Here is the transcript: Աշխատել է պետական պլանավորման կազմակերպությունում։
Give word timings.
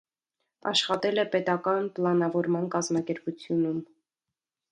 Աշխատել 0.69 1.23
է 1.23 1.25
պետական 1.35 1.91
պլանավորման 1.99 2.65
կազմակերպությունում։ 2.77 3.79